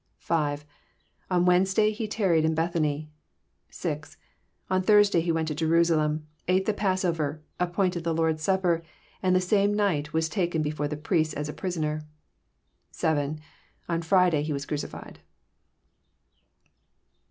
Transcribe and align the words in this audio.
(5) 0.17 0.65
On 1.29 1.45
Wednesday 1.45 1.91
He 1.91 2.07
tarried 2.07 2.43
in 2.43 2.55
Bethany. 2.55 3.11
(6) 3.69 4.17
On 4.71 4.81
Thursday 4.81 5.21
He 5.21 5.31
went 5.31 5.47
to 5.49 5.53
Jerusalem, 5.53 6.25
ate 6.47 6.65
the 6.65 6.73
passover, 6.73 7.43
appointed 7.59 8.03
the 8.03 8.15
liOrd's 8.15 8.41
Sapper, 8.41 8.81
and 9.21 9.35
the 9.35 9.39
same 9.39 9.75
night 9.75 10.11
was 10.11 10.27
taken 10.27 10.63
before 10.63 10.87
the 10.87 10.97
priests 10.97 11.35
as 11.35 11.49
a 11.49 11.53
prisoner. 11.53 12.01
(7) 12.89 13.39
On 13.87 14.01
Friday 14.01 14.41
He 14.41 14.53
was 14.53 14.65
cracifled. 14.65 15.19